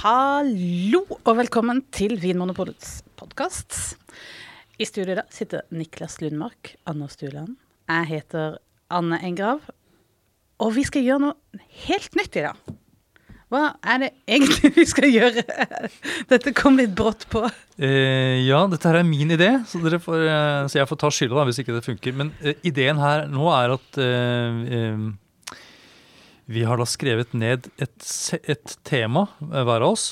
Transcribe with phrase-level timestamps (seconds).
[0.00, 3.98] Hallo og velkommen til Vinmonopolets podkast.
[4.80, 7.58] I studio da sitter Niklas Lundmark, Anna Stuland.
[7.84, 8.56] Jeg heter
[8.88, 9.60] Anne Engrav.
[10.64, 12.72] Og vi skal gjøre noe helt nytt i dag.
[13.52, 15.44] Hva er det egentlig vi skal gjøre?
[16.32, 17.44] Dette kom litt brått på.
[17.76, 21.44] Eh, ja, dette her er min idé, så, får, eh, så jeg får ta skylda
[21.50, 22.16] hvis ikke det funker.
[22.22, 25.10] Men eh, ideen her nå er at eh, eh,
[26.50, 28.08] vi har da skrevet ned et,
[28.42, 30.08] et, tema, eh, hver av oss,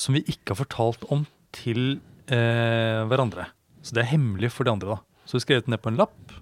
[0.00, 2.00] som vi ikke har fortalt om til
[2.32, 3.44] hverandre.
[3.84, 4.94] Så det er hemmelig for de andre.
[4.94, 5.24] da.
[5.26, 6.32] Så vi har skrevet ned på en lapp,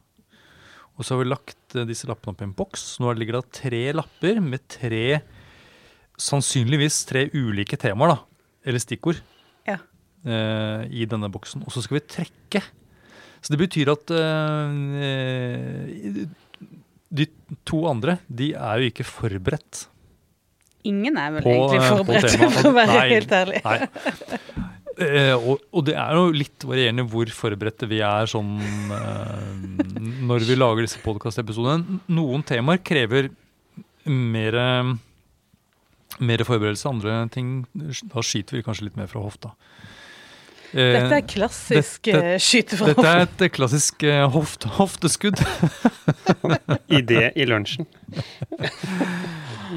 [0.94, 2.84] og så har vi lagt disse lappene opp i en boks.
[3.00, 5.18] Nå ligger det tre lapper med tre
[6.20, 8.18] sannsynligvis tre ulike temaer, da,
[8.68, 9.20] eller stikkord,
[9.68, 9.78] ja.
[10.28, 11.64] eh, i denne boksen.
[11.64, 12.62] Og så skal vi trekke.
[13.40, 14.68] Så det betyr at eh,
[17.10, 17.26] de
[17.66, 19.86] to andre, de er jo ikke forberedt.
[20.88, 23.62] Ingen er vel på, egentlig eh, forberedt, for å være nei, helt ærlig.
[23.66, 23.78] Nei.
[25.00, 28.58] Eh, og, og, det er jo litt varierende hvor forberedte vi er sånn
[28.92, 29.54] eh,
[30.28, 32.00] når vi lager disse podkastepisodene.
[32.12, 33.30] Noen temaer krever
[34.04, 34.58] mer
[36.20, 36.90] mer forberedelse.
[36.90, 39.54] Andre ting, da skyter vi kanskje litt mer fra hofta.
[40.70, 43.02] Eh, dette er klassisk dette, eh, skyte fra hoften.
[43.02, 45.40] Dette er et klassisk uh, hofte, hofteskudd.
[47.10, 47.88] det i lunsjen.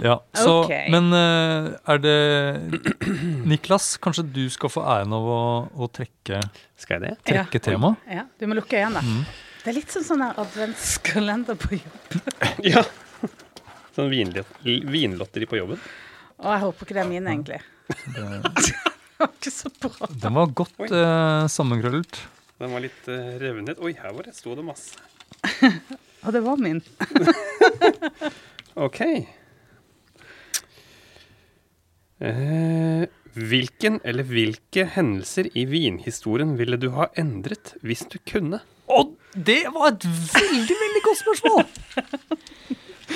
[0.03, 0.91] ja, så, okay.
[0.94, 2.17] Men er det
[3.49, 5.41] Niklas, kanskje du skal få æren av å,
[5.73, 6.44] å trekke,
[6.77, 7.16] skal jeg det?
[7.31, 7.66] trekke ja.
[7.71, 7.95] tema?
[8.09, 9.02] Ja, du må lukke øynene.
[9.02, 9.25] Mm.
[9.64, 12.17] Det er litt som sånn adventskalender på jobb.
[12.73, 12.83] ja.
[13.95, 15.81] Sånn vinlotteri på jobben.
[16.44, 17.61] Og jeg håper ikke det er min, egentlig.
[18.14, 18.91] Det,
[19.24, 20.10] var ikke så bra.
[20.26, 22.20] Den var godt uh, sammenkrøllet.
[22.62, 23.80] Den var litt uh, revnet.
[23.84, 25.00] Oi, her var det, sto det masse.
[26.24, 26.78] Ja, det var min.
[28.86, 29.02] OK.
[32.24, 33.04] Eh,
[33.36, 38.62] hvilken eller hvilke hendelser i vinhistorien ville du ha endret hvis du kunne?
[38.88, 39.02] Å,
[39.36, 41.66] det var et veldig, veldig godt spørsmål!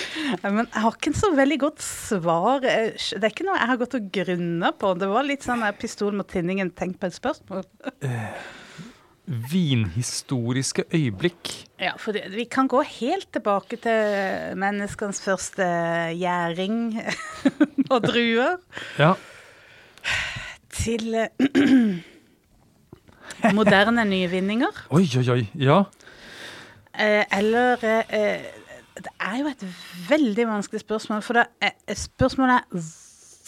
[0.44, 2.62] Men jeg har ikke en så veldig godt svar.
[2.64, 4.94] Det er ikke noe jeg har gått og grunna på.
[5.00, 7.68] Det var litt sånn pistol mot tinningen, tenk på et spørsmål.
[9.28, 11.50] Eh, vinhistoriske øyeblikk.
[11.82, 15.66] Ja, for vi kan gå helt tilbake til menneskenes første
[16.16, 16.78] gjæring
[17.92, 18.56] og druer.
[18.96, 19.16] Ja.
[20.78, 21.28] Til
[23.60, 24.86] moderne nyvinninger.
[24.96, 25.44] Oi, oi, oi.
[25.60, 25.82] Ja.
[26.96, 28.67] Eh, eller eh, det
[29.28, 29.64] er jo et
[30.10, 31.24] veldig vanskelig spørsmål.
[31.26, 32.88] For det er, spørsmålet er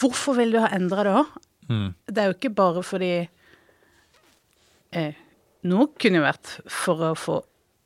[0.00, 1.36] hvorfor vil du ha endra det òg?
[1.70, 1.90] Mm.
[2.08, 3.12] Det er jo ikke bare fordi
[4.98, 5.20] eh,
[5.70, 7.36] Noe kunne jo vært for å få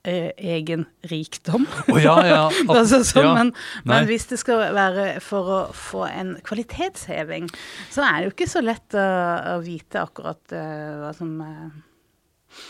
[0.06, 1.66] eh, egen rikdom.
[1.90, 2.42] Oh, ja, ja.
[2.70, 3.32] altså, så, ja.
[3.34, 3.50] Men,
[3.88, 7.50] men, hvis det skal være for å få en kvalitetsheving,
[7.90, 9.08] så er det jo ikke så lett å,
[9.56, 12.62] å vite akkurat uh, hva som uh,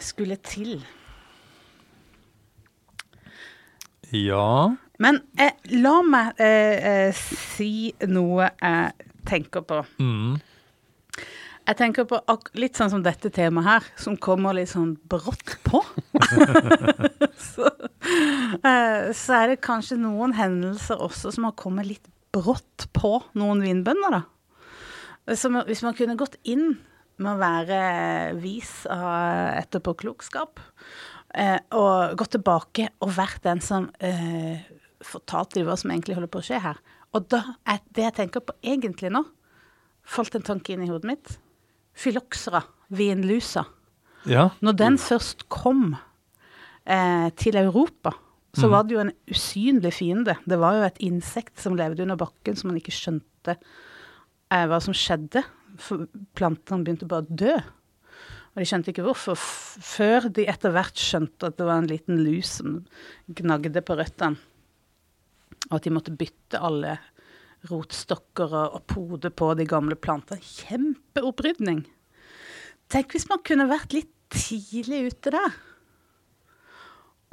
[0.00, 0.78] skulle til.
[4.14, 4.74] Ja.
[4.98, 7.24] Men eh, la meg eh, eh,
[7.54, 9.82] si noe jeg tenker på.
[10.02, 10.38] Mm.
[11.68, 12.18] Jeg tenker på
[12.56, 15.82] litt sånn som dette temaet her, som kommer litt sånn brått på.
[17.50, 17.68] så,
[18.64, 23.60] eh, så, er det kanskje noen hendelser også som har kommet litt brått på noen
[23.64, 24.24] vinbønder, da.
[25.36, 26.78] Så hvis man kunne gått inn
[27.20, 27.80] med å være
[28.40, 30.62] vis av etterpåklokskap,
[31.28, 34.64] og gått tilbake og vært den som eh,
[35.04, 36.80] fortalte dem hva som egentlig holder på å skje her.
[37.16, 39.22] Og da er det jeg tenker på egentlig nå,
[40.08, 41.34] falt en tanke inn i hodet mitt.
[41.98, 42.62] Fyloksera,
[42.94, 43.66] vinlusa.
[44.28, 44.48] Ja.
[44.64, 45.96] Når den først kom
[46.84, 48.14] eh, til Europa,
[48.56, 48.72] så mm.
[48.72, 50.36] var det jo en usynlig fiende.
[50.48, 54.80] Det var jo et insekt som levde under bakken, som man ikke skjønte eh, hva
[54.84, 55.44] som skjedde.
[55.78, 57.56] For plantene begynte bare å dø.
[58.58, 62.16] Og de skjønte ikke hvorfor, før de etter hvert skjønte at det var en liten
[62.26, 62.80] lus som
[63.38, 64.34] gnagde på røttene.
[65.68, 66.96] Og at de måtte bytte alle
[67.70, 70.42] rotstokker og pode på de gamle plantene.
[70.42, 71.84] Kjempeopprydning.
[72.90, 75.62] Tenk hvis man kunne vært litt tidlig ute der.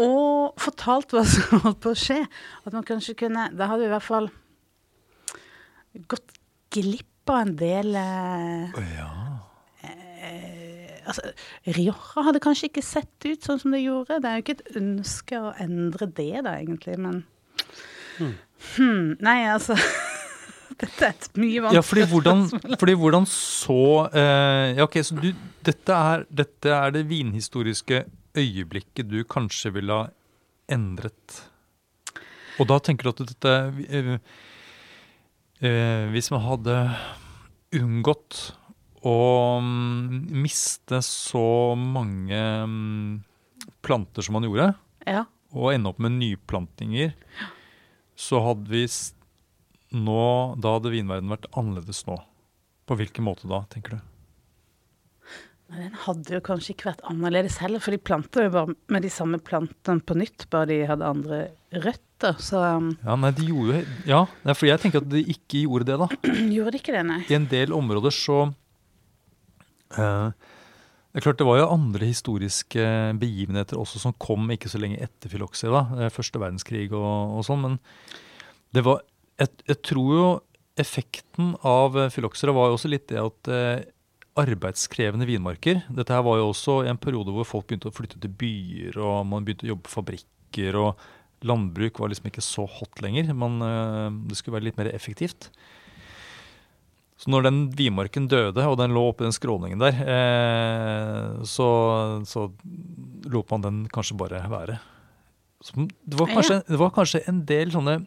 [0.06, 2.22] Og fortalt hva som holdt på å skje.
[2.70, 4.34] At man kanskje kunne Da hadde vi i hvert fall
[6.06, 6.38] gått
[6.70, 9.25] glipp av en del eh, ja
[11.06, 11.32] altså,
[11.78, 14.20] Rioja hadde kanskje ikke sett ut sånn som det gjorde.
[14.24, 17.24] Det er jo ikke et ønske å endre det, da, egentlig, men
[18.18, 18.36] hmm.
[18.76, 19.76] Hmm, Nei, altså
[20.82, 25.18] Dette er et mye vanskeligere ja, fordi hvordan, fordi hvordan så eh, Ja, OK, så
[25.20, 25.30] du,
[25.64, 28.02] dette, er, dette er det vinhistoriske
[28.36, 30.10] øyeblikket du kanskje ville ha
[30.72, 31.46] endret.
[32.60, 33.54] Og da tenker du at dette
[33.88, 34.12] eh,
[35.62, 36.76] eh, Hvis man hadde
[37.76, 38.56] unngått
[39.06, 39.16] å
[39.62, 41.46] mm, miste så
[41.78, 43.22] mange mm,
[43.86, 44.72] planter som man gjorde,
[45.06, 45.26] Ja.
[45.54, 47.14] og ende opp med nyplantninger,
[48.18, 48.86] så hadde vi
[49.96, 50.22] nå
[50.60, 52.18] Da hadde vinverdenen vært annerledes nå.
[52.90, 54.02] På hvilken måte da, tenker du?
[55.70, 59.06] Men den hadde jo kanskje ikke vært annerledes heller, for de planter jo bare med
[59.06, 61.40] de samme plantene på nytt, bare de hadde andre
[61.74, 62.36] røtter.
[62.44, 64.20] Så um, Ja, nei, de gjorde jo Ja,
[64.52, 66.10] fordi jeg tenker at de ikke gjorde det, da.
[66.58, 67.22] gjorde de ikke det, nei.
[67.30, 68.38] I en del områder så
[69.96, 72.86] Det er klart det var jo andre historiske
[73.22, 77.62] begivenheter også som kom ikke så lenge etter eh, Første verdenskrig og, og sånn.
[77.64, 77.78] Men
[78.76, 79.00] det var
[79.40, 80.28] jeg, jeg tror jo
[80.80, 83.86] effekten av eh, var jo også litt det at eh,
[84.36, 88.34] arbeidskrevende vinmarker Dette her var jo også en periode hvor folk begynte å flytte til
[88.36, 90.76] byer, og man begynte å jobbe på fabrikker.
[90.76, 93.32] og Landbruk var liksom ikke så hot lenger.
[93.38, 95.52] Man, eh, det skulle være litt mer effektivt.
[97.16, 101.68] Så når den vinmarken døde, og den lå oppi den skråningen der, eh, så,
[102.28, 102.50] så
[103.32, 104.82] lot man den kanskje bare være.
[105.64, 108.02] Så det, var kanskje, det var kanskje en del sånne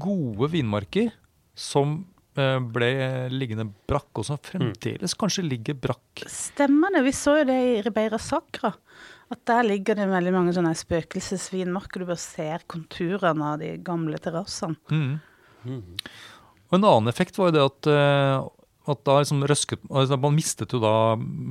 [0.00, 1.12] gode vinmarker
[1.54, 1.98] som
[2.40, 2.90] eh, ble
[3.34, 6.24] liggende brakk, og som fremdeles kanskje ligger brakk.
[6.32, 7.04] Stemmer det.
[7.04, 8.72] Vi så jo det i Ribeira Sacra.
[9.32, 12.02] At der ligger det veldig mange sånne spøkelsesvinmarker.
[12.02, 14.76] Du bare ser konturene av de gamle terrassene.
[14.92, 15.84] Mm.
[16.72, 18.46] Og en annen effekt var jo det at, eh,
[18.92, 20.94] at da liksom røsket, altså man mistet jo da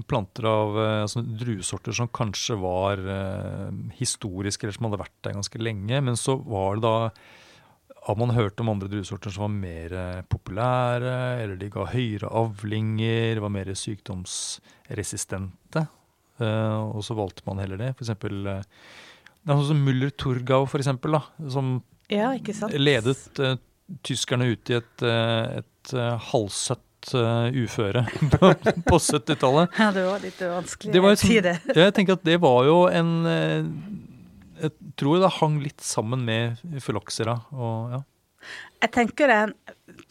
[0.10, 3.70] planter av eh, altså druesorter som kanskje var eh,
[4.00, 6.02] historiske, eller som hadde vært der ganske lenge.
[6.10, 6.96] Men så var det da
[8.02, 9.94] at man hørte om andre druesorter som var mer
[10.34, 11.14] populære,
[11.44, 15.86] eller de ga høyere avlinger, var mer sykdomsresistente.
[16.42, 17.92] Uh, og så valgte man heller det.
[17.94, 18.64] For eksempel uh,
[19.42, 21.80] det er sånn som Muller Turgau for eksempel, da, som
[22.12, 22.30] Ja,
[22.78, 23.58] ledet eh,
[24.06, 28.52] tyskerne ut i et, eh, et eh, halvsøtt eh, uføre på,
[28.88, 29.80] på 70-tallet.
[29.80, 31.58] Ja, det var litt vanskelig Det var å et si det.
[31.76, 33.12] Jeg tenker at det var jo en
[34.62, 36.62] Jeg tror det hang litt sammen med.
[36.72, 38.04] Og, ja.
[38.82, 39.58] Jeg tenker det er en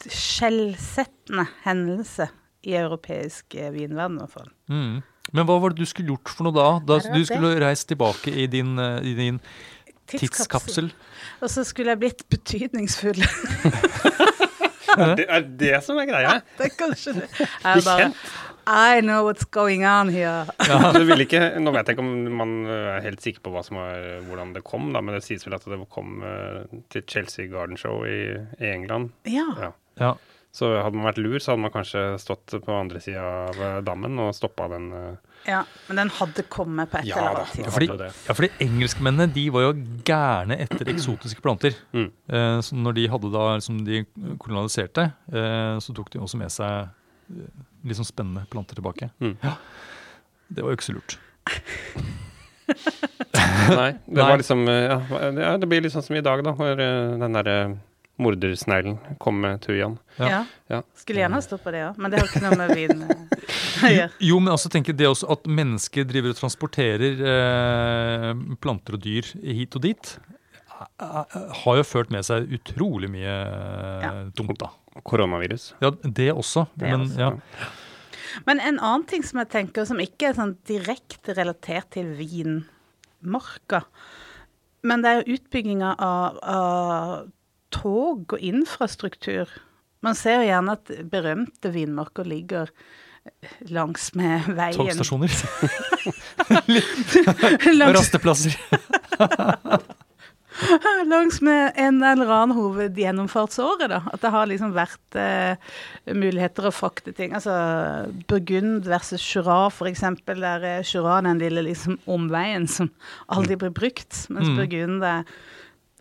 [0.07, 2.29] skjellsettende hendelse
[2.67, 4.53] i europeisk vinverden, i hvert fall.
[4.71, 4.99] mm.
[5.31, 6.65] Men hva var det du skulle gjort for noe da?
[6.83, 9.37] da du skulle reist tilbake i din, i din
[10.15, 10.91] tidskapsel?
[11.41, 13.21] Og så skulle jeg blitt betydningsfull.
[14.91, 16.31] Det er det som er greia.
[16.57, 17.27] det er kanskje det.
[17.39, 18.09] Jeg bare
[18.67, 20.45] I know what's going on here.
[20.93, 23.79] Du vil ikke, nå vet jeg ikke om man er helt sikker på hva som
[23.79, 27.49] var, hvordan det kom, da, men det sies vel at det kom eh, til Chelsea
[27.51, 29.15] Garden Show i, i England.
[29.25, 29.47] Ja.
[29.59, 29.71] Ja.
[30.01, 30.11] Ja.
[30.53, 33.79] Så hadde man vært lur, så hadde man kanskje stått på andre sida av eh,
[33.87, 34.91] dammen og stoppa den.
[35.45, 35.63] Eh, ja.
[35.87, 37.65] Men den hadde kommet på et Ja eller annet tidspunkt.
[37.65, 39.73] Ja, fordi, ja, fordi engelskmennene de var jo
[40.07, 41.75] gærne etter eksotiske planter.
[41.93, 42.09] Mm.
[42.29, 44.03] Eh, så når de hadde da, som de
[44.39, 46.89] kolonialiserte, eh, så tok de også med seg
[47.33, 49.11] eh, sånn spennende planter tilbake.
[49.19, 49.37] Mm.
[49.43, 49.55] Ja,
[50.51, 51.17] Det var jo ikke så lurt.
[53.71, 54.25] Nei, det Nei.
[54.29, 54.97] var liksom eh, ja,
[55.31, 57.55] det- ja, det blir litt sånn som i dag, da, hvor eh, den derre
[58.21, 59.95] mordersneglen kom med tujaen.
[60.19, 60.43] Ja.
[60.69, 60.81] Ja.
[60.95, 63.05] Skulle gjerne ha på det òg, men det har ikke noe med vin
[63.89, 64.09] eh.
[64.23, 68.31] Jo, men altså tenker det også at mennesker driver og transporterer eh,
[68.61, 70.13] planter og dyr hit og dit,
[71.01, 74.11] har jo ført med seg utrolig mye eh, Ja.
[74.37, 74.71] dumt, da.
[75.07, 75.71] Koronavirus.
[75.81, 76.65] Ja, det også.
[76.75, 77.19] Det men også.
[77.21, 77.69] ja.
[78.47, 83.83] Men en annen ting som jeg tenker som ikke er sånn direkte relatert til vinmarka,
[84.87, 87.29] men det er jo utbygginga av, av
[87.75, 89.51] tog og infrastruktur.
[90.01, 92.71] Man ser jo gjerne at berømte vinmarker ligger
[93.69, 94.77] langs med veien.
[94.77, 95.29] Togstasjoner.
[97.79, 98.57] langs, Rasteplasser.
[101.05, 103.99] langs med en eller annen hovedgjennomfartsåre, da.
[104.13, 105.55] At det har liksom vært eh,
[106.13, 107.33] muligheter å frakte ting.
[107.37, 107.53] Altså
[108.29, 110.37] Burgund versus Jura, eksempel.
[110.43, 112.87] Der er Jura den lille liksom omveien som
[113.27, 114.13] aldri blir brukt.
[114.29, 114.57] Mens Mm.
[114.59, 115.23] Burgund er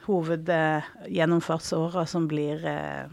[0.09, 3.05] hovedgjennomfartsåra som blir eh,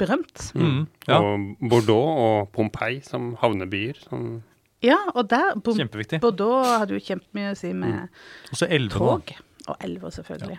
[0.00, 0.48] berømt.
[0.54, 1.18] Mm, ja.
[1.20, 4.00] Og Bordeaux og Pompeii som havnebyer.
[4.08, 4.42] Som,
[4.82, 6.20] Ja, og der Bo- Kjempeviktig.
[6.20, 8.08] Bordeaux hadde jo kjempemye å si med mm.
[8.50, 9.34] Også elver, tog.
[9.68, 10.58] Og elver, selvfølgelig.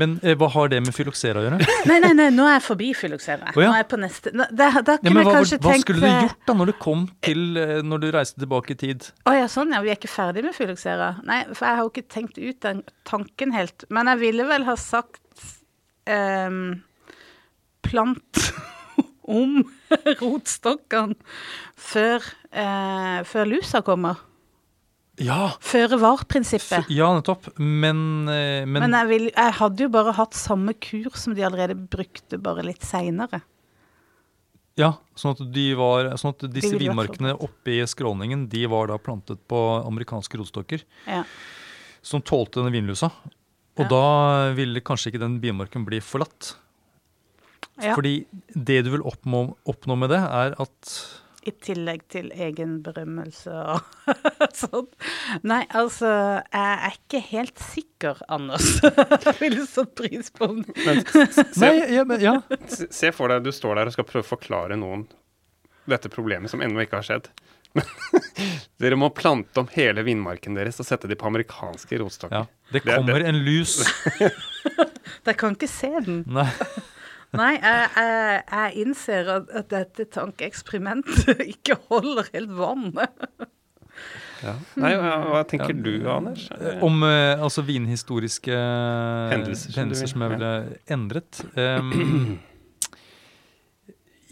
[0.00, 1.58] Men eh, hva har det med fyloksera å gjøre?
[1.90, 3.52] Nei, nei, nei, nå er jeg forbi Fyloxera.
[3.54, 3.68] Oh, ja.
[3.68, 5.86] Nå er jeg på neste Nå, Da, da Ja, men jeg hva, kanskje hva tenkt
[5.86, 8.78] skulle du eh, gjort da når du kom til eh, Når du reiste tilbake i
[8.80, 9.06] tid?
[9.30, 9.82] Å ja, sånn ja.
[9.84, 11.12] Vi er ikke ferdig med Fyloxera.
[11.28, 13.86] Nei, for jeg har jo ikke tenkt ut den tanken helt.
[13.94, 15.46] Men jeg ville vel ha sagt
[16.10, 16.64] ehm,
[17.84, 18.40] plant
[19.38, 19.62] om
[20.20, 21.16] rotstokkene
[21.80, 24.20] før, eh, før lusa kommer.
[25.22, 25.52] Ja!
[25.62, 26.88] Føre var-prinsippet.
[26.90, 27.46] Ja, nettopp.
[27.60, 31.44] Men, eh, men, Men jeg, vil, jeg hadde jo bare hatt samme kur som de
[31.46, 33.44] allerede brukte, bare litt seinere.
[34.74, 38.96] Ja, sånn at, de var, sånn at disse vinmarkene oppe i skråningen de var da
[38.98, 41.20] plantet på amerikanske rotstokker Ja.
[42.02, 43.12] som tålte denne vinlusa.
[43.78, 43.88] Og Ja.
[43.88, 46.56] da ville kanskje ikke den vinmarken bli forlatt.
[47.82, 47.94] Ja.
[47.96, 50.92] Fordi det du vil oppnå, oppnå med det, er at
[51.44, 54.14] I tillegg til egen berømmelse og
[54.62, 54.86] sånn.
[55.44, 56.08] Nei, altså,
[56.54, 58.70] jeg er ikke helt sikker, Anders.
[59.26, 62.36] Jeg ville satt pris på om Men Nei, se, ja, men, ja.
[62.68, 65.04] se- for deg du står der og skal prøve å forklare noen
[65.84, 67.26] dette problemet som ennå ikke har skjedd.
[68.80, 72.44] Dere må plante om hele vindmarken deres og sette de på amerikanske rotstokker.
[72.46, 72.46] ja.
[72.72, 72.94] Det Det det.
[73.02, 73.74] kommer en lus.
[75.26, 76.22] Jeg kan ikke se den.
[76.26, 76.46] Nei.
[77.34, 82.88] Nei, jeg, jeg, jeg innser at, at dette tankeeksperimentet ikke holder helt vann.
[84.44, 84.56] Ja.
[84.80, 86.48] Nei, hva, tenker tenker du, Anders?
[86.84, 88.56] Om eh, altså vinhistoriske
[89.30, 90.50] Hendelser som hendelser som jeg ville
[90.96, 91.40] endret.
[91.56, 92.36] Um,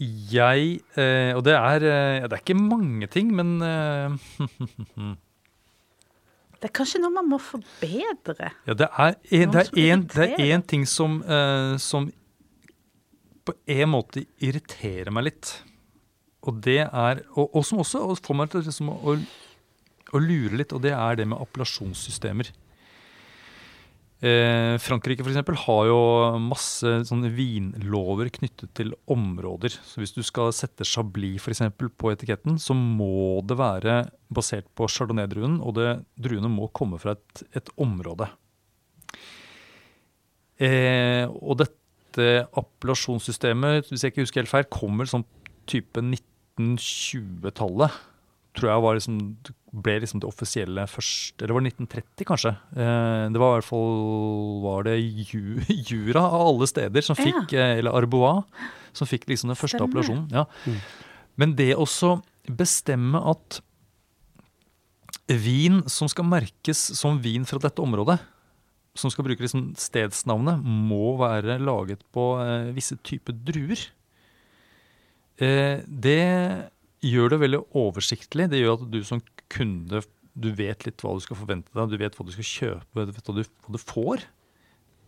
[0.03, 4.09] jeg eh, Og det er, eh, det er ikke mange ting, men eh,
[6.63, 8.53] Det er kanskje noe man må forbedre.
[8.63, 9.17] Ja, det er
[10.55, 12.07] en ting som, eh, som
[13.43, 15.53] på en måte irriterer meg litt.
[16.43, 19.15] Og det er Og, og som også får meg til liksom å,
[20.13, 22.51] å lure litt, og det er det med appellasjonssystemer.
[24.23, 25.99] Eh, Frankrike eksempel, har jo
[26.39, 29.75] masse sånne vinlover knyttet til områder.
[29.83, 33.97] Så hvis du skal sette Chablis for eksempel, på etiketten, så må det være
[34.31, 38.29] basert på chardonnay-druen, og det, druene må komme fra et, et område.
[40.63, 41.82] Eh, og dette
[42.21, 45.25] appellasjonssystemet, hvis jeg ikke husker helt feil, kommer sånn
[45.69, 47.91] type 1920-tallet.
[48.53, 49.15] Tror jeg var liksom,
[49.81, 52.51] ble liksom det offisielle først Eller var det 1930, kanskje?
[52.77, 53.95] Eh, det var i hvert fall
[54.61, 55.57] var det Ju,
[55.89, 57.71] Jura av alle steder som fikk, ja.
[57.79, 58.45] eller Arbois,
[58.93, 59.89] som fikk liksom den første Stemmer.
[59.89, 60.27] appellasjonen.
[60.29, 60.45] Ja.
[60.69, 60.77] Mm.
[61.41, 63.63] Men det også bestemme at
[65.31, 68.19] vin som skal merkes som vin fra dette området,
[68.97, 73.81] som skal bruke liksom stedsnavnet, må være laget på eh, visse typer druer.
[75.41, 76.69] Eh, det
[77.03, 78.49] gjør det veldig oversiktlig.
[78.51, 79.23] Det gjør at du som
[79.53, 83.05] kunde du vet litt hva du skal forvente deg, du vet hva du skal kjøpe,
[83.05, 84.25] du vet hva du, hva du får.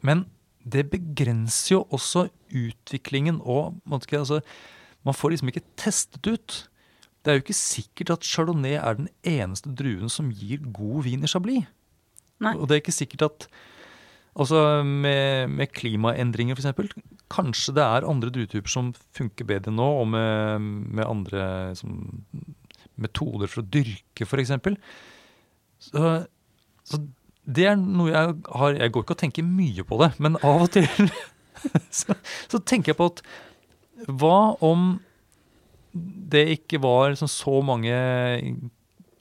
[0.06, 0.26] Men
[0.66, 4.42] det begrenser jo også utviklingen og altså,
[5.06, 6.58] man får liksom ikke testet ut.
[7.22, 11.26] Det er jo ikke sikkert at chardonnay er den eneste druen som gir god vin
[11.26, 11.66] i Chablis.
[12.44, 12.54] Nei.
[12.58, 13.48] Og det er ikke sikkert at
[14.36, 16.96] Altså med, med klimaendringer f.eks.
[17.32, 20.66] Kanskje det er andre druetyper som funker bedre nå, og med,
[21.00, 21.46] med andre
[21.80, 22.02] som,
[23.00, 24.52] metoder for å dyrke f.eks.
[25.86, 26.12] Så,
[26.84, 27.02] så
[27.46, 30.66] det er noe jeg har Jeg går ikke og tenker mye på det, men av
[30.66, 30.88] og til
[32.00, 32.16] så,
[32.52, 33.26] så tenker jeg på at
[34.12, 34.96] hva om
[35.96, 37.96] det ikke var liksom så mange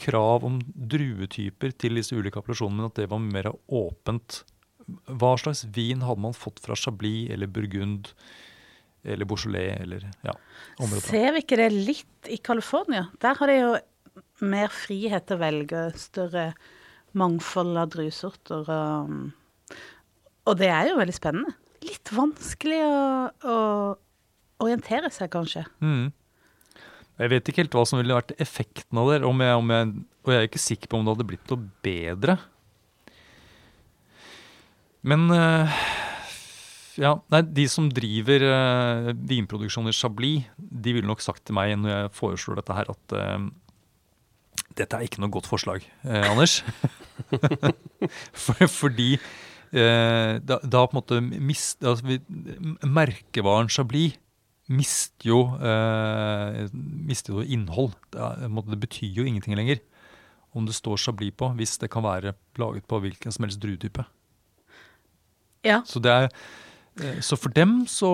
[0.01, 4.41] krav om druetyper til disse ulike appellasjonene, men at det var mer åpent.
[5.09, 8.11] Hva slags vin hadde man fått fra Chablis eller Burgund
[9.05, 10.35] eller Beaujolais eller ja,
[10.79, 11.09] området?
[11.09, 13.07] Ser vi ikke det litt i California?
[13.23, 13.75] Der har de jo
[14.45, 16.49] mer frihet til å velge større
[17.19, 18.71] mangfold av druesorter.
[18.75, 19.77] Og,
[20.49, 21.55] og det er jo veldig spennende.
[21.85, 22.99] Litt vanskelig å,
[23.45, 23.57] å
[24.65, 25.65] orientere seg, kanskje.
[25.85, 26.09] Mm.
[27.21, 29.93] Jeg vet ikke helt hva som ville vært effekten av det, om jeg, om jeg,
[30.25, 32.39] og jeg er ikke sikker på om det hadde blitt noe bedre.
[35.05, 35.85] Men eh,
[37.01, 41.75] ja, nei, de som driver uh, vinproduksjon i Chablis, de ville nok sagt til meg
[41.81, 43.49] når jeg foreslår dette her, at uh,
[44.79, 46.61] dette er ikke noe godt forslag, eh, Anders.
[48.45, 52.21] For, fordi uh, da, da på en måte mist, altså, vi,
[52.83, 54.21] merkevaren Chablis
[54.65, 55.39] mister jo,
[57.05, 57.93] mister jo innhold.
[58.15, 59.83] Det, måte, det betyr jo ingenting lenger
[60.57, 64.07] om det står Chablis på, hvis det kan være laget på hvilken som helst druetype.
[65.65, 65.81] Ja.
[65.89, 66.29] Så, det er,
[67.01, 68.13] eh, så for dem så,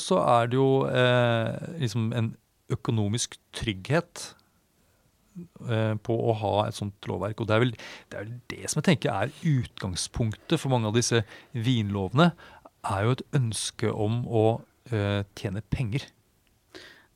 [0.00, 2.34] så er det jo eh, liksom en
[2.70, 4.28] økonomisk trygghet
[5.68, 7.42] eh, på å ha et sånt lovverk.
[7.42, 7.74] Og det er, vel,
[8.10, 12.30] det er vel det som jeg tenker er utgangspunktet for mange av disse vinlovene.
[12.86, 14.46] Er jo et ønske om å
[14.92, 16.06] eh, tjene penger.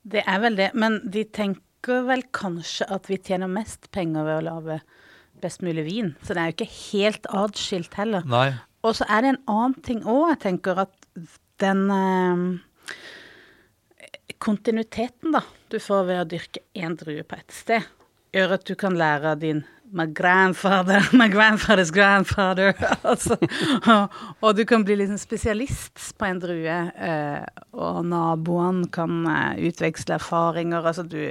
[0.05, 0.73] Det er vel det.
[0.77, 4.79] Men de tenker vel kanskje at vi tjener mest penger ved å lage
[5.45, 6.15] best mulig vin.
[6.25, 8.25] Så det er jo ikke helt atskilt heller.
[8.29, 8.55] Nei.
[8.85, 10.35] Og så er det en annen ting òg.
[10.35, 10.95] Jeg tenker at
[11.63, 12.41] den eh,
[14.45, 17.87] kontinuiteten da, du får ved å dyrke én drue på ett sted,
[18.35, 19.65] gjør at du kan lære din
[19.95, 22.75] my grandfather, my grandfather's grandfather.
[23.11, 23.37] altså,
[23.87, 24.09] og,
[24.41, 27.45] og, du kan bli liksom spesialist på en drue, eh,
[27.79, 30.83] og naboene kan eh, utveksle erfaringer.
[30.83, 31.23] Altså du,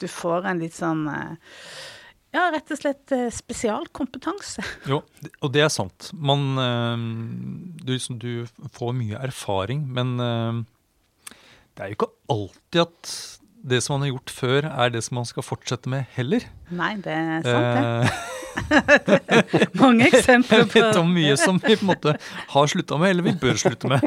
[0.00, 1.54] du, får en litt sånn eh,
[2.30, 4.62] ja, rett og slett eh, spesialkompetanse.
[4.92, 5.00] Jo,
[5.40, 6.10] og det er sant.
[6.14, 7.06] Man eh,
[7.82, 8.32] du, du,
[8.76, 10.60] får mye erfaring, men eh,
[11.74, 13.14] det er jo ikke alltid at
[13.62, 16.44] det som man har gjort før, er det som man skal fortsette med heller.
[16.72, 17.84] Nei, det er sant, det.
[18.00, 22.14] Eh, mange eksempler på Jeg vet om mye som vi på en måte
[22.54, 24.04] har slutta med, eller vi bør slutte med.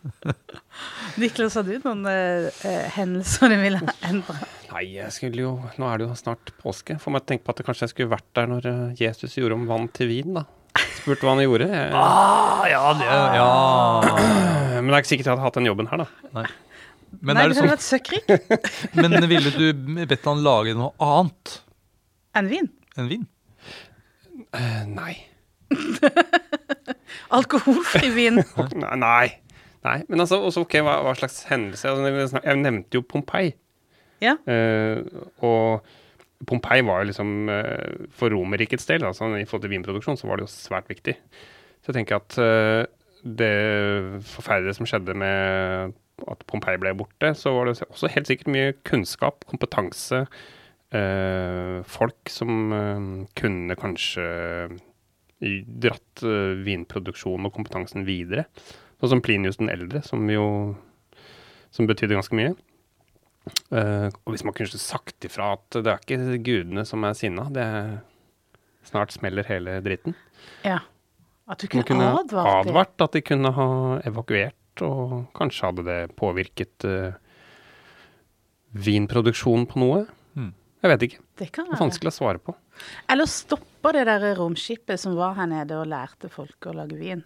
[1.20, 2.48] Niklas, har du noen uh,
[2.94, 4.38] hendelser du ville endre?
[4.70, 5.50] Nei, jeg skulle jo
[5.82, 6.96] Nå er det jo snart påske.
[7.02, 9.68] Får meg tenke på at det kanskje jeg skulle vært der når Jesus gjorde om
[9.68, 10.46] vann til vin, da.
[11.00, 11.66] Spurte hva han gjorde.
[11.74, 13.48] Jeg, ah, ja, det, ja.
[14.80, 16.30] Men det er ikke sikkert jeg hadde hatt den jobben her, da.
[16.36, 16.46] Nei.
[17.18, 18.30] Men Nei, du hadde vært søkkrik.
[18.96, 19.66] Men ville du
[20.06, 21.56] bedt han lage noe annet?
[22.38, 22.70] Enn vin?
[23.00, 23.26] En vin?
[24.54, 25.14] Uh, nei.
[27.36, 28.42] Alkoholfri vin?
[29.06, 29.26] nei.
[29.86, 29.96] Nei.
[30.08, 31.90] Men altså, også, ok, hva, hva, slags hendelse?
[31.90, 33.52] Altså, jeg nevnte jo Pompeii.
[34.20, 34.36] Ja.
[34.44, 35.00] Uh,
[35.46, 40.28] og Pompeii var jo liksom uh, For Romerrikets del, altså, i forhold til vinproduksjon, så
[40.28, 41.16] var det jo svært viktig.
[41.80, 42.36] Så jeg tenker at
[43.20, 43.54] det
[44.28, 45.94] forferdelige som skjedde med
[46.30, 50.24] at Pompeii ble borte, så var det også helt sikkert mye kunnskap, kompetanse,
[50.96, 53.08] eh, folk som eh,
[53.40, 54.26] kunne kanskje
[55.40, 58.46] dratt eh, vinproduksjonen og kompetansen videre.
[59.00, 60.46] Sånn som Plinius den eldre, som jo
[61.72, 62.54] som betydde ganske mye.
[63.72, 67.46] Uh, og hvis man kunne sagt ifra at det er ikke gudene som er sinna,
[67.50, 67.92] det er
[68.86, 70.16] snart smeller hele dritten.
[70.66, 70.82] Ja.
[71.50, 73.70] At du kunne, kunne advart, advart at de kunne ha
[74.06, 77.12] evakuert og kanskje hadde det påvirket uh,
[78.72, 80.04] vinproduksjonen på noe.
[80.80, 81.18] Jeg vet ikke.
[81.36, 81.78] Det kan være.
[81.80, 82.54] Vanskelig å svare på.
[83.12, 87.20] Eller stoppa det der romskipet som var her nede og lærte folk å lage vin.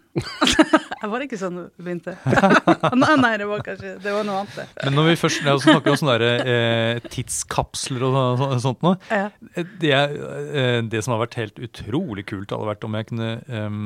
[1.10, 2.16] var det ikke sånn det begynte?
[3.02, 4.58] nei, nei, det var kanskje det var noe annet.
[4.58, 4.66] det.
[4.82, 9.28] Men når vi først snakker om sånne der, eh, tidskapsler og sånt noe ja.
[9.54, 13.32] Eh, det, eh, det, som har vært helt utrolig kult, hadde vært om jeg kunne
[13.46, 13.80] eh,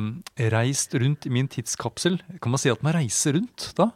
[0.56, 2.22] reist rundt i min tidskapsel.
[2.40, 3.92] Kan man si at man reiser rundt da?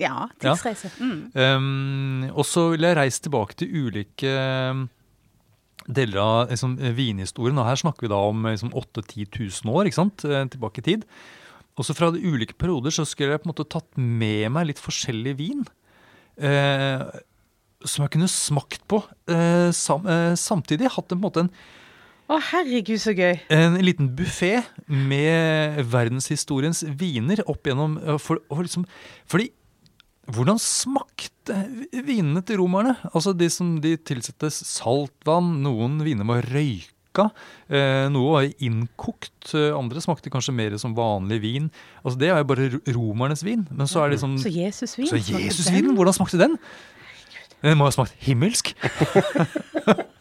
[0.00, 0.90] Ja, tidsreise.
[0.96, 1.04] Ja.
[1.04, 1.20] Mm.
[1.34, 4.32] Um, og så vil jeg reise tilbake til ulike
[5.90, 7.58] deler av liksom, vinhistorien.
[7.58, 10.24] Og her snakker vi da om liksom, 8000-10 000 år ikke sant?
[10.26, 11.06] Eh, tilbake i tid.
[11.80, 14.82] Også fra de ulike perioder så skulle jeg på en måte tatt med meg litt
[14.82, 15.66] forskjellig vin.
[16.40, 17.04] Eh,
[17.88, 19.00] som jeg kunne smakt på
[19.32, 20.92] eh, sam, eh, samtidig.
[20.92, 21.54] Hatt en, på en måte en
[22.30, 23.40] å, herregud, så gøy.
[23.50, 28.84] En liten buffé med verdenshistoriens viner opp gjennom eh, for, for liksom,
[29.26, 29.48] Fordi
[30.28, 31.56] hvordan smakte
[32.04, 32.96] vinene til romerne?
[33.14, 37.30] Altså De som de tilsatte saltvann, noen viner var røyka.
[37.66, 41.70] Eh, noe var innkokt, eh, andre smakte kanskje mer som vanlig vin.
[42.04, 43.66] Altså Det er jo bare romernes vin.
[43.70, 45.08] Men så er det liksom Så Jesusvin?
[45.10, 46.58] Så Jesusvinen, hvordan smakte den?
[47.62, 48.74] Den må ha smakt himmelsk.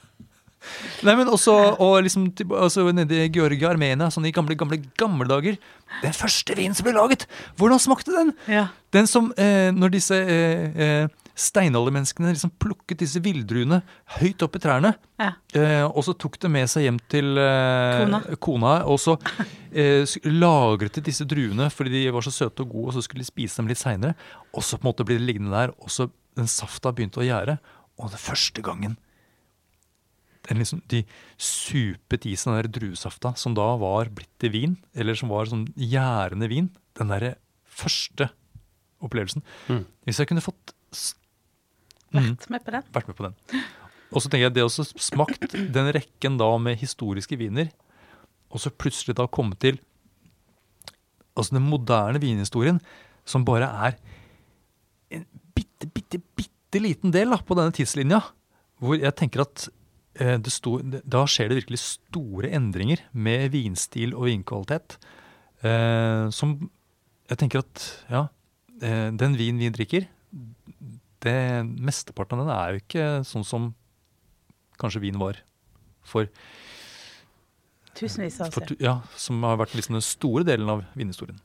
[1.07, 5.27] Nei, men også og liksom, altså, nede i Georgia, Armenia, sånn i gamle, gamle gamle
[5.29, 5.57] dager.
[6.03, 7.25] Den første vinen som ble laget!
[7.59, 8.33] Hvordan smakte den?
[8.51, 8.67] Ja.
[8.93, 11.07] Den som, eh, Når disse eh, eh,
[11.39, 13.81] steinaldermenneskene liksom plukket disse villdruene
[14.19, 15.31] høyt opp i trærne, ja.
[15.55, 18.21] eh, og så tok det med seg hjem til eh, kona.
[18.43, 18.73] kona.
[18.91, 19.15] Og så
[19.71, 23.23] eh, lagret de disse druene fordi de var så søte og gode, og så skulle
[23.25, 24.15] de spise dem litt seinere.
[24.53, 27.27] Og så på en måte ble de liggende der, og så den safta begynte å
[27.27, 27.59] gjære.
[27.99, 28.99] Og det første gangen
[30.57, 31.03] liksom, de
[31.37, 35.49] supet i seg den der druesafta som da var blitt til vin, eller som var
[35.51, 36.71] sånn gjærende vin.
[36.97, 37.35] Den derre
[37.69, 38.31] første
[39.05, 39.43] opplevelsen.
[39.69, 39.83] Mm.
[40.07, 40.73] Hvis jeg kunne fått
[42.15, 42.87] mm, Vært med på den.
[42.95, 43.37] Vært med på den.
[44.09, 47.69] Og så tenker jeg det også smakt den rekken da med historiske viner,
[48.49, 49.77] og så plutselig da komme til
[51.37, 52.79] altså den moderne vinhistorien,
[53.29, 53.99] som bare er
[55.13, 58.19] en bitte, bitte, bitte liten del da, på denne tidslinja.
[58.79, 59.67] Hvor jeg tenker at
[60.51, 64.97] sto, da skjer det virkelig store endringer med vinstil og vinkvalitet.
[65.63, 66.55] Eh, som
[67.29, 68.23] jeg tenker at ja,
[68.81, 70.07] eh, den vin vi drikker,
[71.19, 73.69] det mesteparten av den er jo ikke sånn som
[74.79, 75.41] kanskje vin var
[76.07, 76.29] for
[77.99, 81.41] Tusenvis av år Ja, som har vært liksom den store delen av vinhistorien.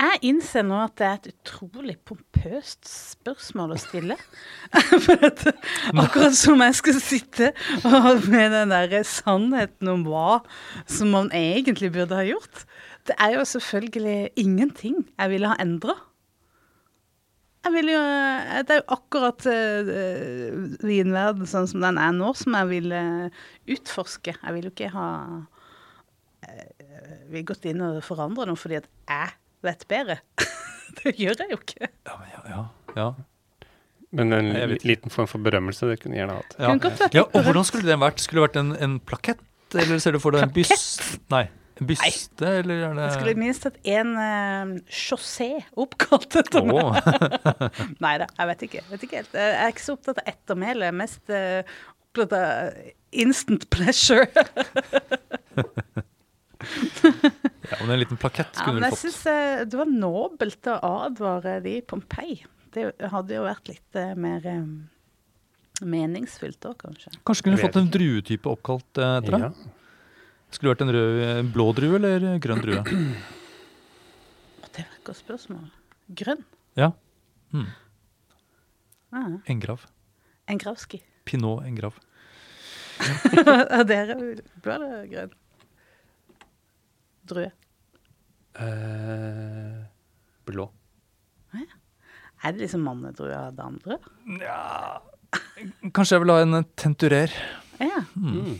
[0.00, 4.16] Jeg innser nå at det er et utrolig pompøst spørsmål å stille.
[5.04, 5.44] For at,
[5.92, 7.52] akkurat som jeg skal sitte
[7.84, 10.40] og med den der sannheten om hva
[10.90, 12.64] som man egentlig burde ha gjort.
[13.04, 15.96] Det er jo selvfølgelig ingenting jeg ville ha endra.
[17.64, 22.32] Jeg vil jo eh, Det er jo akkurat uh, vinverden sånn som den er nå,
[22.36, 24.36] som jeg vil eh, utforske.
[24.36, 25.08] Jeg vil jo ikke ha
[26.44, 29.32] uh, vil gått inn og forandra noe fordi at jeg
[29.66, 30.18] vet bedre.
[31.02, 31.88] det gjør jeg jo ikke.
[31.90, 32.64] Ja, men ja, ja,
[32.98, 33.08] ja.
[34.14, 36.54] Men en liten form for berømmelse, det kunne jeg gjerne hatt.
[36.62, 37.08] Ja.
[37.16, 38.22] Ja, og hvordan skulle den vært?
[38.22, 39.42] Skulle det vært en, en plakett,
[39.74, 41.02] eller ser du for deg en byst?
[41.34, 41.48] Nei,
[41.80, 47.00] en byste, eller er det Jeg skulle minst hatt en uh, oppkalt etter meg.
[48.04, 48.84] Nei da, jeg vet ikke.
[48.92, 49.34] Vet ikke helt.
[49.34, 50.92] Jeg er ikke så opptatt av ettermæle.
[50.92, 51.66] Er Mest uh,
[52.06, 52.78] opptatt av
[53.24, 54.28] instant pleasure.
[57.70, 59.04] Ja, men en liten plakett Ja, kunne men du jeg fått.
[59.06, 60.74] syns uh, det var nobelt å
[61.06, 62.40] advare de i Pompeii.
[62.74, 64.74] Det hadde jo vært litt uh, mer um,
[65.82, 67.12] meningsfylt da, kanskje.
[67.26, 69.46] Kanskje kunne du Jeg fått en druetype oppkalt eh, etter deg?
[69.48, 69.72] Ja.
[70.54, 72.82] Skulle det vært en rød, eh, blå drue eller grønn drue?
[74.74, 75.66] Det var et godt spørsmål.
[76.18, 76.40] Grønn?
[76.78, 76.88] Ja.
[77.54, 77.68] Mm.
[79.14, 79.84] Ah, Engrav.
[80.50, 80.98] Engravski.
[81.24, 81.94] Pinot engrav.
[83.34, 84.16] Ja, dere
[84.62, 85.32] blå eller grønn?
[87.26, 87.50] Drue.
[88.60, 89.84] Eh,
[90.46, 90.68] blå.
[92.44, 93.96] Er det liksom mannedrue og damedrue?
[94.28, 95.00] Nja
[95.96, 97.32] Kanskje jeg vil ha en tenturer.
[97.80, 98.58] Ja, Mm.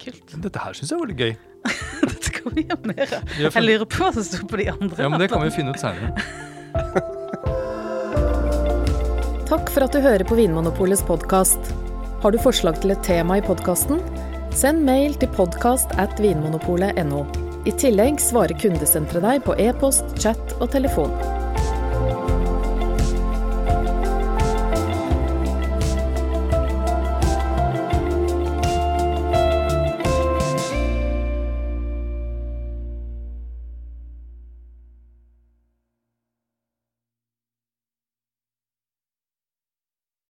[0.00, 0.32] kult.
[0.42, 1.36] Dette her syns jeg var litt gøy.
[2.08, 3.34] Dette kan vi gjøre mer av.
[3.38, 4.96] Jeg lurer på hva som sto på de andre.
[5.04, 6.14] Ja, men Det kan vi finne ut seinere.
[9.50, 11.72] Takk for at du hører på Vinmonopolets podkast.
[12.22, 14.00] Har du forslag til et tema i podkasten?
[14.50, 17.22] Send mail til podkast at vinmonopolet.no.
[17.70, 21.14] I tillegg svarer kundesenteret deg på e-post, chat og telefon.